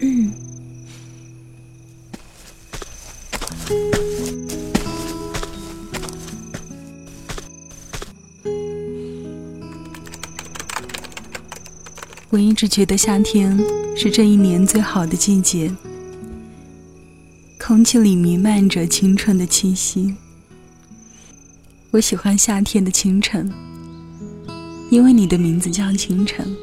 [0.00, 0.30] 思。
[12.30, 13.58] 我一直觉得夏天
[13.96, 15.74] 是这一年最好的季节，
[17.58, 20.14] 空气里弥漫着青春的气息。
[21.90, 23.50] 我喜欢夏天的清晨，
[24.90, 26.54] 因为你的名字叫清晨。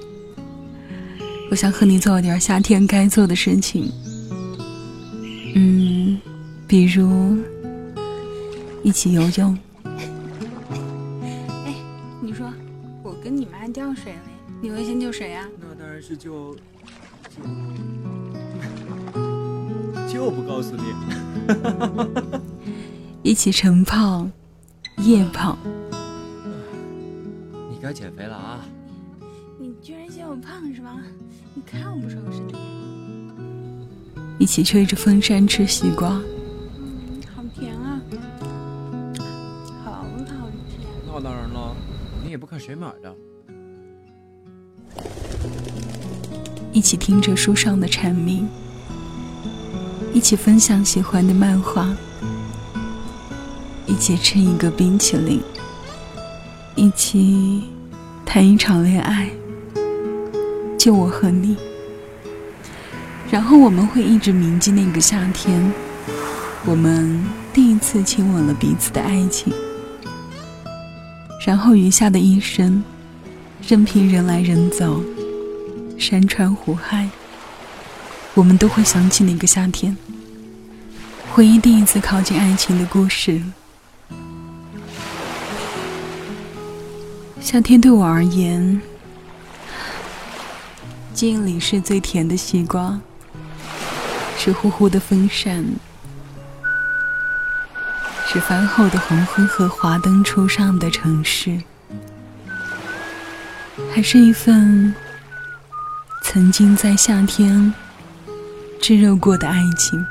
[1.56, 3.90] 我想和你做点夏天该做的事情，
[5.56, 6.20] 嗯，
[6.68, 7.38] 比如
[8.84, 9.58] 一起游泳。
[11.24, 11.74] 哎，
[12.22, 12.52] 你说
[13.02, 14.20] 我跟你妈掉水了。
[14.62, 15.48] 你会先救谁呀？
[15.62, 16.54] 那当然是救
[17.30, 17.42] 救
[20.12, 20.84] 就不告诉你。
[23.24, 24.28] 一起晨跑、
[24.98, 25.58] 夜跑。
[27.72, 28.60] 你该减肥了啊！
[29.58, 30.98] 你居然嫌我胖是吧？
[31.54, 32.56] 你看我不瘦的身体。
[34.38, 36.22] 一起吹着风扇吃西瓜，
[36.78, 38.02] 嗯好甜啊！
[39.84, 40.06] 好好
[40.70, 40.78] 吃。
[41.08, 41.74] 那当然了，
[42.24, 43.16] 你也不看谁买的。
[46.74, 48.46] 一起听着书上的蝉鸣，
[50.14, 51.96] 一起分享喜欢的漫画，
[53.88, 55.42] 一起吃一个冰淇淋，
[56.76, 57.70] 一起
[58.26, 59.32] 谈一场恋爱，
[60.86, 61.58] 就我和你。
[63.32, 65.74] 然后我们会一直铭记那个夏天，
[66.64, 69.52] 我们第一次亲吻了彼此的爱情。
[71.44, 72.84] 然后余下的一生，
[73.68, 75.02] 任凭人来人走。
[75.98, 77.10] 山川湖海，
[78.36, 79.98] 我们都会想起那个夏天，
[81.34, 83.42] 回忆第一次靠近爱情的故事。
[87.42, 88.80] 夏天对我而言，
[91.16, 93.00] 记忆里是最甜的西瓜，
[94.38, 95.64] 是呼呼的风扇，
[98.28, 101.62] 是饭后的黄昏和华灯初上的城市，
[103.94, 104.94] 还是一份。
[106.22, 107.74] 曾经在夏天
[108.82, 110.06] 炙热过的爱情，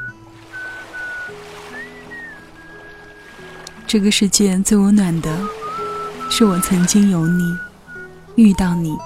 [3.87, 5.39] 这个世界最温暖的，
[6.31, 7.55] 是我曾经有你，
[8.37, 8.97] 遇到你，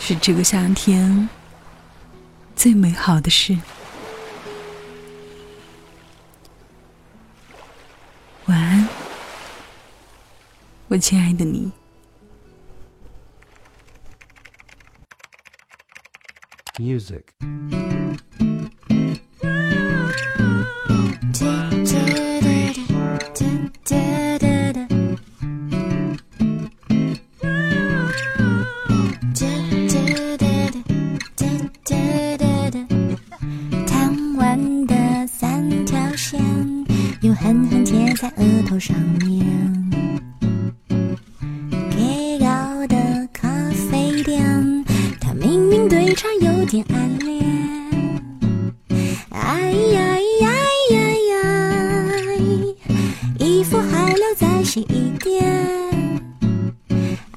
[0.00, 1.28] 是这个夏天
[2.56, 3.56] 最美好的事。
[8.46, 8.88] 晚安，
[10.88, 11.70] 我亲爱的你。
[16.76, 17.22] music.
[46.70, 47.44] 点暗恋。
[49.30, 50.52] 哎呀呀
[50.92, 51.00] 呀
[51.30, 51.34] 呀！
[53.40, 55.42] 衣服还留在洗衣店。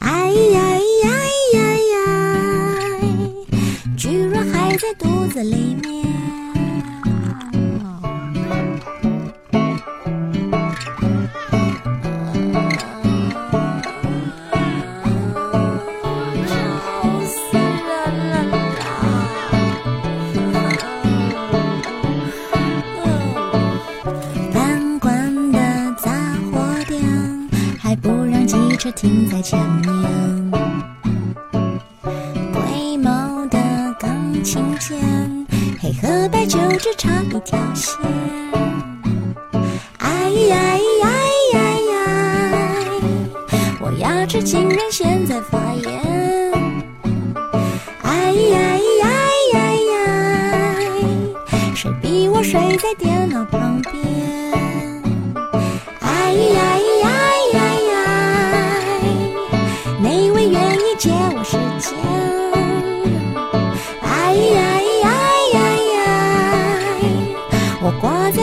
[0.02, 0.60] 哎呀
[1.04, 1.10] 呀
[1.56, 1.60] 呀
[1.94, 1.98] 呀！
[3.98, 5.93] 居然还在肚子里面。
[28.84, 30.52] 车停在前面。
[32.52, 33.58] 龟毛的
[33.98, 35.48] 钢琴键，
[35.80, 37.96] 黑和白就只差一条线。
[40.00, 40.58] 哎呀
[41.00, 41.10] 呀
[41.54, 41.60] 呀
[41.94, 41.96] 呀！
[43.80, 46.52] 我牙齿竟然现在发炎。
[48.02, 48.60] 哎呀
[49.00, 49.08] 呀
[49.54, 49.60] 呀
[49.94, 49.96] 呀！
[51.74, 53.94] 谁逼我睡在电脑旁边？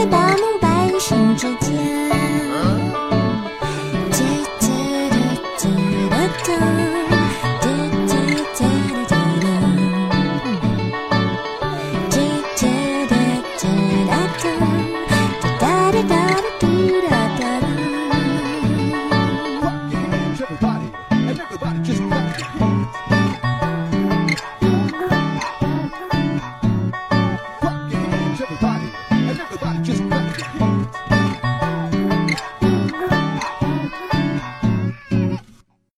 [0.00, 0.06] 呀呀呀！
[0.06, 0.29] 我挂在包